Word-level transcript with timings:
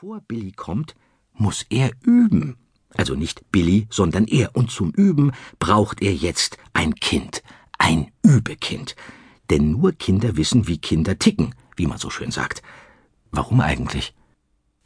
bevor 0.00 0.20
Billy 0.20 0.52
kommt, 0.52 0.94
muss 1.34 1.66
er 1.70 1.90
üben. 2.02 2.56
Also 2.94 3.16
nicht 3.16 3.50
Billy, 3.50 3.88
sondern 3.90 4.26
er. 4.26 4.54
Und 4.54 4.70
zum 4.70 4.92
Üben 4.92 5.32
braucht 5.58 6.02
er 6.02 6.14
jetzt 6.14 6.56
ein 6.72 6.94
Kind. 6.94 7.42
Ein 7.78 8.12
Übekind. 8.22 8.94
Denn 9.50 9.72
nur 9.72 9.90
Kinder 9.90 10.36
wissen, 10.36 10.68
wie 10.68 10.78
Kinder 10.78 11.18
ticken, 11.18 11.52
wie 11.74 11.88
man 11.88 11.98
so 11.98 12.10
schön 12.10 12.30
sagt. 12.30 12.62
Warum 13.32 13.60
eigentlich? 13.60 14.14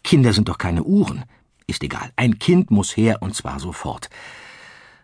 Kinder 0.02 0.32
sind 0.32 0.48
doch 0.48 0.56
keine 0.56 0.82
Uhren. 0.82 1.24
Ist 1.66 1.82
egal. 1.82 2.10
Ein 2.16 2.38
Kind 2.38 2.70
muss 2.70 2.96
her 2.96 3.18
und 3.20 3.36
zwar 3.36 3.60
sofort. 3.60 4.08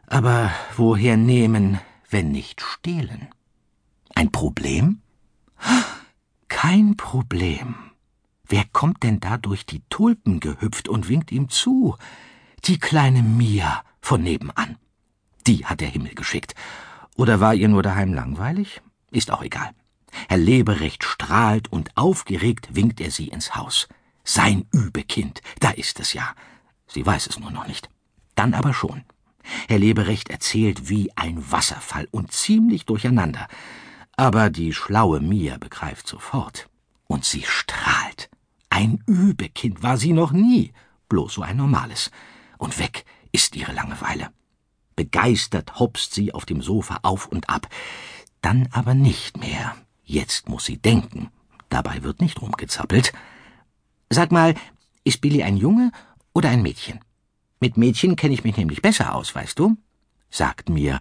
Aber 0.07 0.51
woher 0.75 1.19
nehmen, 1.19 1.81
wenn 2.09 2.33
nicht 2.33 2.63
stehlen? 2.63 3.29
Ein 4.15 4.33
Problem? 4.33 5.03
Kein 6.49 6.97
Problem. 6.97 7.88
Wer 8.49 8.65
kommt 8.73 9.03
denn 9.03 9.21
da 9.21 9.37
durch 9.37 9.67
die 9.67 9.83
Tulpen 9.91 10.41
gehüpft 10.41 10.89
und 10.89 11.09
winkt 11.09 11.30
ihm 11.33 11.51
zu? 11.51 11.97
Die 12.65 12.79
kleine 12.79 13.23
Mia 13.23 13.83
von 14.01 14.23
nebenan. 14.23 14.79
Die 15.47 15.66
hat 15.66 15.80
der 15.80 15.88
Himmel 15.88 16.15
geschickt. 16.15 16.55
Oder 17.16 17.41
war 17.41 17.55
ihr 17.55 17.69
nur 17.69 17.83
daheim 17.83 18.15
langweilig? 18.15 18.80
Ist 19.11 19.30
auch 19.30 19.43
egal. 19.43 19.71
Herr 20.29 20.38
Leberecht 20.38 21.05
strahlt 21.05 21.71
und 21.71 21.97
aufgeregt 21.97 22.74
winkt 22.74 23.01
er 23.01 23.11
sie 23.11 23.29
ins 23.29 23.55
Haus. 23.55 23.87
Sein 24.24 24.66
Übekind, 24.73 25.43
da 25.60 25.71
ist 25.71 26.01
es 26.01 26.12
ja. 26.15 26.35
Sie 26.87 27.05
weiß 27.05 27.27
es 27.27 27.38
nur 27.38 27.51
noch 27.51 27.66
nicht. 27.66 27.91
Dann 28.35 28.55
aber 28.55 28.73
schon. 28.73 29.05
Herr 29.69 29.79
Leberecht 29.79 30.30
erzählt 30.30 30.88
wie 30.88 31.10
ein 31.16 31.51
Wasserfall 31.51 32.09
und 32.10 32.33
ziemlich 32.33 32.87
durcheinander. 32.87 33.46
Aber 34.16 34.51
die 34.51 34.73
schlaue 34.73 35.21
Mia 35.21 35.59
begreift 35.59 36.07
sofort. 36.07 36.69
Und 37.07 37.24
sie 37.24 37.43
strahlt. 37.43 38.27
Ein 38.78 39.02
Übekind 39.09 39.82
war 39.82 39.96
sie 39.96 40.12
noch 40.12 40.30
nie, 40.30 40.73
bloß 41.09 41.34
so 41.34 41.42
ein 41.42 41.56
normales. 41.56 42.12
Und 42.59 42.78
weg 42.78 43.04
ist 43.32 43.56
ihre 43.56 43.73
Langeweile. 43.73 44.29
Begeistert 44.95 45.80
hopst 45.80 46.15
sie 46.15 46.32
auf 46.32 46.46
dem 46.46 46.62
Sofa 46.62 47.01
auf 47.02 47.26
und 47.26 47.51
ab. 47.51 47.66
Dann 48.40 48.68
aber 48.70 48.95
nicht 48.95 49.37
mehr. 49.37 49.74
Jetzt 50.04 50.48
muss 50.48 50.65
sie 50.66 50.76
denken. 50.76 51.29
Dabei 51.70 52.04
wird 52.04 52.20
nicht 52.20 52.40
rumgezappelt. 52.40 53.12
Sag 54.10 54.30
mal, 54.30 54.54
ist 55.02 55.23
Billy 55.23 55.42
ein 55.42 55.57
Junge 55.57 55.90
oder 56.32 56.48
ein 56.51 56.63
Mädchen? 56.63 57.01
Mit 57.59 57.76
Mädchen 57.76 58.15
kenne 58.15 58.35
ich 58.35 58.45
mich 58.45 58.57
nämlich 58.57 58.80
besser 58.80 59.16
aus, 59.16 59.35
weißt 59.35 59.59
du? 59.59 59.76
sagt 60.30 60.68
mir. 60.68 61.01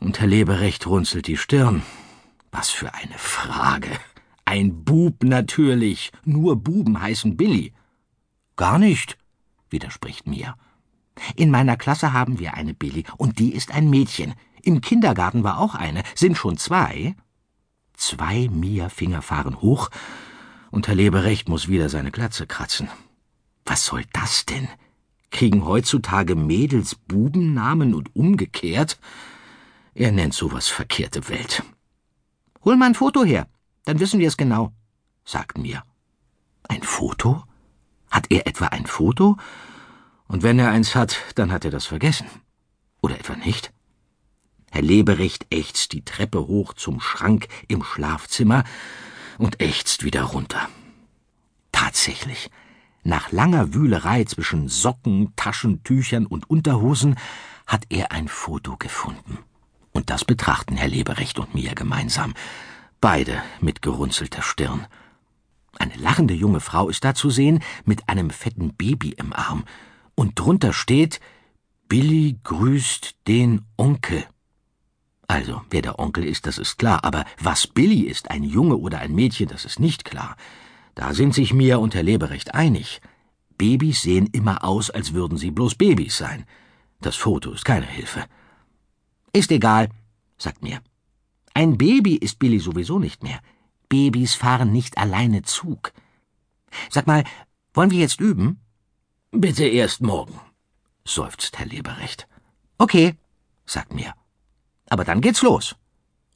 Und 0.00 0.18
Herr 0.18 0.26
Leberecht 0.26 0.88
runzelt 0.88 1.28
die 1.28 1.36
Stirn. 1.36 1.84
Was 2.50 2.70
für 2.70 2.92
eine 2.94 3.16
Frage. 3.16 3.96
Ein 4.50 4.82
Bub 4.82 5.22
natürlich. 5.22 6.10
Nur 6.24 6.56
Buben 6.56 7.00
heißen 7.00 7.36
Billy. 7.36 7.72
Gar 8.56 8.80
nicht, 8.80 9.16
widerspricht 9.68 10.26
Mia. 10.26 10.56
In 11.36 11.52
meiner 11.52 11.76
Klasse 11.76 12.12
haben 12.12 12.40
wir 12.40 12.54
eine 12.54 12.74
Billy, 12.74 13.04
und 13.16 13.38
die 13.38 13.54
ist 13.54 13.70
ein 13.70 13.88
Mädchen. 13.88 14.34
Im 14.60 14.80
Kindergarten 14.80 15.44
war 15.44 15.60
auch 15.60 15.76
eine. 15.76 16.02
Sind 16.16 16.36
schon 16.36 16.56
zwei? 16.56 17.14
Zwei 17.94 18.48
Mia-Finger 18.48 19.22
fahren 19.22 19.60
hoch, 19.60 19.88
und 20.72 20.88
Herr 20.88 20.96
Leberecht 20.96 21.48
muss 21.48 21.68
wieder 21.68 21.88
seine 21.88 22.10
Glatze 22.10 22.48
kratzen. 22.48 22.88
Was 23.64 23.86
soll 23.86 24.02
das 24.12 24.46
denn? 24.46 24.66
Kriegen 25.30 25.64
heutzutage 25.64 26.34
Mädels 26.34 26.96
Bubennamen 26.96 27.94
und 27.94 28.16
umgekehrt? 28.16 28.98
Er 29.94 30.10
nennt 30.10 30.34
sowas 30.34 30.66
verkehrte 30.66 31.28
Welt. 31.28 31.62
Hol 32.64 32.76
mal 32.76 32.86
ein 32.86 32.94
Foto 32.96 33.22
her, 33.22 33.46
dann 33.84 34.00
wissen 34.00 34.20
wir 34.20 34.28
es 34.28 34.36
genau, 34.36 34.72
sagt 35.24 35.58
mir. 35.58 35.82
Ein 36.68 36.82
Foto? 36.82 37.44
Hat 38.10 38.26
er 38.30 38.46
etwa 38.46 38.66
ein 38.66 38.86
Foto? 38.86 39.36
Und 40.26 40.42
wenn 40.42 40.58
er 40.58 40.70
eins 40.70 40.94
hat, 40.94 41.16
dann 41.34 41.52
hat 41.52 41.64
er 41.64 41.70
das 41.70 41.86
vergessen. 41.86 42.26
Oder 43.00 43.18
etwa 43.18 43.36
nicht? 43.36 43.72
Herr 44.70 44.82
Leberecht 44.82 45.46
ächzt 45.50 45.92
die 45.92 46.04
Treppe 46.04 46.46
hoch 46.46 46.74
zum 46.74 47.00
Schrank 47.00 47.48
im 47.66 47.82
Schlafzimmer 47.82 48.64
und 49.38 49.60
ächzt 49.60 50.04
wieder 50.04 50.22
runter. 50.22 50.68
Tatsächlich, 51.72 52.50
nach 53.02 53.32
langer 53.32 53.74
Wühlerei 53.74 54.24
zwischen 54.24 54.68
Socken, 54.68 55.32
Taschentüchern 55.34 56.26
und 56.26 56.48
Unterhosen 56.48 57.16
hat 57.66 57.86
er 57.88 58.12
ein 58.12 58.28
Foto 58.28 58.76
gefunden. 58.76 59.38
Und 59.92 60.10
das 60.10 60.24
betrachten 60.24 60.76
Herr 60.76 60.88
Leberecht 60.88 61.38
und 61.38 61.54
mir 61.54 61.74
gemeinsam 61.74 62.34
beide 63.00 63.42
mit 63.60 63.82
gerunzelter 63.82 64.42
Stirn. 64.42 64.86
Eine 65.78 65.96
lachende 65.96 66.34
junge 66.34 66.60
Frau 66.60 66.88
ist 66.88 67.04
da 67.04 67.14
zu 67.14 67.30
sehen, 67.30 67.62
mit 67.84 68.08
einem 68.08 68.30
fetten 68.30 68.74
Baby 68.74 69.10
im 69.10 69.32
Arm, 69.32 69.64
und 70.14 70.38
drunter 70.38 70.72
steht 70.72 71.20
Billy 71.88 72.38
grüßt 72.44 73.16
den 73.26 73.62
Onkel. 73.76 74.24
Also, 75.26 75.62
wer 75.70 75.82
der 75.82 75.98
Onkel 75.98 76.24
ist, 76.24 76.46
das 76.46 76.58
ist 76.58 76.78
klar, 76.78 77.04
aber 77.04 77.24
was 77.40 77.66
Billy 77.66 78.02
ist, 78.02 78.30
ein 78.30 78.42
Junge 78.42 78.76
oder 78.76 78.98
ein 78.98 79.14
Mädchen, 79.14 79.48
das 79.48 79.64
ist 79.64 79.80
nicht 79.80 80.04
klar. 80.04 80.36
Da 80.94 81.14
sind 81.14 81.34
sich 81.34 81.54
Mia 81.54 81.76
und 81.76 81.94
Herr 81.94 82.02
Leberecht 82.02 82.54
einig. 82.54 83.00
Babys 83.56 84.02
sehen 84.02 84.28
immer 84.32 84.64
aus, 84.64 84.90
als 84.90 85.12
würden 85.12 85.38
sie 85.38 85.50
bloß 85.50 85.76
Babys 85.76 86.16
sein. 86.16 86.44
Das 87.00 87.16
Foto 87.16 87.52
ist 87.52 87.64
keine 87.64 87.86
Hilfe. 87.86 88.24
Ist 89.32 89.52
egal, 89.52 89.88
sagt 90.36 90.62
Mia. 90.62 90.80
Ein 91.54 91.78
Baby 91.78 92.16
ist 92.16 92.38
Billy 92.38 92.58
sowieso 92.58 92.98
nicht 92.98 93.22
mehr. 93.22 93.40
Babys 93.88 94.34
fahren 94.34 94.72
nicht 94.72 94.98
alleine 94.98 95.42
Zug. 95.42 95.92
Sag 96.90 97.06
mal, 97.06 97.24
wollen 97.74 97.90
wir 97.90 97.98
jetzt 97.98 98.20
üben? 98.20 98.60
Bitte 99.32 99.64
erst 99.64 100.00
morgen, 100.00 100.40
seufzt 101.04 101.58
Herr 101.58 101.66
Leberecht. 101.66 102.28
Okay, 102.78 103.14
sagt 103.66 103.92
mir. 103.92 104.14
Aber 104.88 105.04
dann 105.04 105.20
geht's 105.20 105.42
los. 105.42 105.76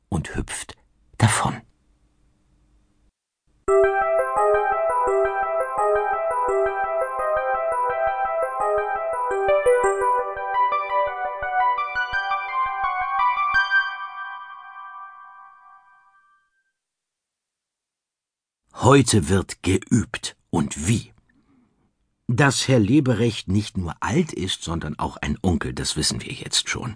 Und 0.09 0.35
hüpft 0.35 0.77
davon. 1.19 1.61
Heute 18.85 19.31
wird 19.31 19.63
geübt. 19.63 20.37
Und 20.51 20.87
wie? 20.87 21.15
Dass 22.27 22.69
Herr 22.69 22.79
Leberecht 22.79 23.49
nicht 23.49 23.79
nur 23.79 23.95
alt 24.01 24.35
ist, 24.35 24.63
sondern 24.63 24.99
auch 24.99 25.17
ein 25.17 25.39
Onkel, 25.41 25.73
das 25.73 25.97
wissen 25.97 26.21
wir 26.21 26.35
jetzt 26.35 26.69
schon. 26.69 26.95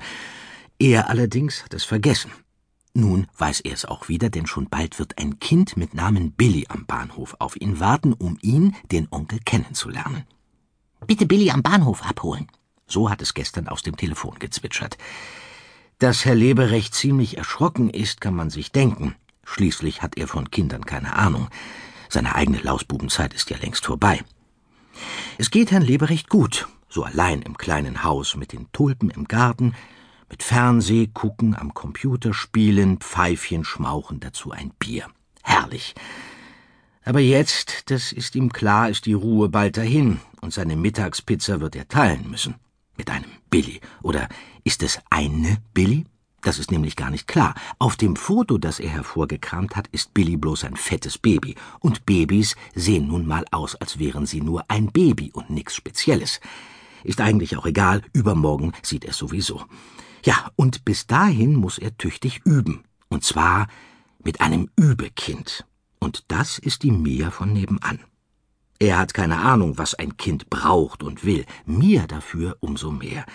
Er 0.79 1.09
allerdings 1.09 1.65
hat 1.65 1.73
es 1.73 1.85
vergessen. 1.85 2.31
Nun 2.93 3.27
weiß 3.39 3.61
er 3.61 3.73
es 3.73 3.87
auch 3.87 4.11
wieder, 4.11 4.29
denn 4.29 4.47
schon 4.47 4.69
bald 4.69 4.99
wird 4.99 5.17
ein 5.17 5.39
Kind 5.39 5.79
mit 5.79 5.95
Namen 5.95 6.33
Billy 6.33 6.67
am 6.69 6.85
Bahnhof 6.85 7.37
auf 7.39 7.59
ihn 7.59 7.81
warten, 7.81 8.13
um 8.13 8.37
ihn, 8.43 8.77
den 8.93 9.09
Onkel, 9.11 9.39
kennenzulernen. 9.43 10.25
Bitte 11.07 11.25
Billy 11.25 11.51
am 11.51 11.63
Bahnhof 11.63 12.03
abholen. 12.03 12.49
So 12.87 13.09
hat 13.09 13.23
es 13.23 13.33
gestern 13.33 13.67
aus 13.67 13.81
dem 13.81 13.97
Telefon 13.97 14.39
gezwitschert. 14.39 14.99
Dass 15.99 16.27
Herr 16.27 16.35
Leberecht 16.35 16.95
ziemlich 16.95 17.39
erschrocken 17.39 17.89
ist, 17.89 18.21
kann 18.21 18.35
man 18.35 18.51
sich 18.51 18.73
denken. 18.73 19.15
Schließlich 19.51 20.03
hat 20.03 20.19
er 20.19 20.29
von 20.29 20.51
Kindern 20.51 20.85
keine 20.85 21.15
Ahnung. 21.15 21.49
Seine 22.09 22.35
eigene 22.35 22.59
Lausbubenzeit 22.59 23.33
ist 23.33 23.51
ja 23.51 23.57
längst 23.57 23.87
vorbei. 23.87 24.23
Es 25.39 25.51
geht 25.51 25.71
Herrn 25.71 25.83
Leberecht 25.83 26.29
gut, 26.29 26.69
so 26.89 27.03
allein 27.03 27.43
im 27.43 27.57
kleinen 27.57 28.03
Haus 28.03 28.37
mit 28.37 28.53
den 28.53 28.71
Tulpen 28.73 29.11
im 29.11 29.27
Garten, 29.27 29.75
mit 30.29 30.43
Fernseh 30.43 31.09
gucken, 31.13 31.57
am 31.57 31.73
Computer 31.73 32.35
spielen, 32.35 32.99
Pfeifchen 32.99 33.65
schmauchen, 33.65 34.21
dazu 34.21 34.53
ein 34.53 34.71
Bier. 34.79 35.07
Herrlich. 35.43 35.95
Aber 37.05 37.21
jetzt, 37.21 37.91
das 37.91 38.13
ist 38.13 38.37
ihm 38.37 38.53
klar, 38.53 38.91
ist 38.91 39.07
die 39.07 39.15
Ruhe 39.15 39.49
bald 39.49 39.79
dahin, 39.79 40.21
und 40.43 40.53
seine 40.53 40.77
Mittagspizza 40.77 41.61
wird 41.61 41.75
er 41.75 41.89
teilen 41.89 42.31
müssen. 42.31 42.57
Mit 42.99 43.11
einem 43.11 43.31
Billy. 43.49 43.81
Oder 44.03 44.29
ist 44.63 44.83
es 44.83 45.01
eine 45.09 45.57
Billy? 45.73 46.05
Das 46.43 46.59
ist 46.59 46.71
nämlich 46.71 46.95
gar 46.95 47.11
nicht 47.11 47.27
klar. 47.27 47.55
Auf 47.79 47.97
dem 47.97 48.15
Foto, 48.15 48.59
das 48.59 48.79
er 48.79 48.91
hervorgekramt 48.91 49.75
hat, 49.75 49.89
ist 49.89 50.15
Billy 50.15 50.37
bloß 50.37 50.65
ein 50.65 50.77
fettes 50.77 51.19
Baby. 51.19 51.57
Und 51.81 52.07
Babys 52.07 52.55
sehen 52.75 53.09
nun 53.09 53.27
mal 53.27 53.45
aus, 53.51 53.75
als 53.75 53.99
wären 53.99 54.25
sie 54.25 54.41
nur 54.41 54.65
ein 54.69 54.93
Baby 54.93 55.31
und 55.33 55.51
nix 55.51 55.75
Spezielles. 55.75 56.41
Ist 57.03 57.21
eigentlich 57.21 57.57
auch 57.57 57.67
egal, 57.67 58.03
übermorgen 58.13 58.73
sieht 58.83 59.05
er 59.05 59.13
sowieso. 59.13 59.65
Ja, 60.25 60.51
und 60.57 60.85
bis 60.85 61.07
dahin 61.07 61.55
muss 61.55 61.79
er 61.79 61.97
tüchtig 61.97 62.41
üben. 62.45 62.85
Und 63.09 63.25
zwar 63.25 63.67
mit 64.23 64.41
einem 64.41 64.71
Übekind. 64.77 65.65
Und 65.99 66.25
das 66.29 66.59
ist 66.59 66.85
die 66.85 66.93
Mia 66.93 67.31
von 67.31 67.53
nebenan. 67.53 68.01
Er 68.79 68.99
hat 68.99 69.13
keine 69.13 69.39
Ahnung, 69.39 69.77
was 69.77 69.97
ein 69.97 70.17
Kind 70.17 70.51
braucht 70.51 71.03
und 71.03 71.25
will. 71.25 71.45
Mir 71.67 72.07
dafür 72.07 72.57
umso 72.61 72.93
mehr. 72.93 73.27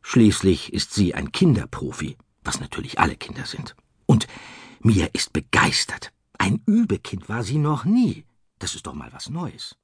Schließlich 0.00 0.72
ist 0.72 0.94
sie 0.94 1.14
ein 1.14 1.32
Kinderprofi 1.32 2.16
was 2.48 2.60
natürlich 2.60 2.98
alle 2.98 3.14
Kinder 3.14 3.44
sind. 3.44 3.76
Und 4.06 4.26
Mia 4.80 5.06
ist 5.12 5.34
begeistert. 5.34 6.12
Ein 6.38 6.62
Übekind 6.64 7.28
war 7.28 7.42
sie 7.42 7.58
noch 7.58 7.84
nie. 7.84 8.24
Das 8.58 8.74
ist 8.74 8.86
doch 8.86 8.94
mal 8.94 9.12
was 9.12 9.28
Neues. 9.28 9.76